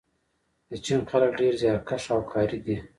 د 0.69 0.71
چین 0.85 1.01
خلک 1.11 1.31
ډېر 1.39 1.53
زیارکښ 1.61 2.03
او 2.13 2.21
کاري 2.31 2.59
دي. 2.65 2.77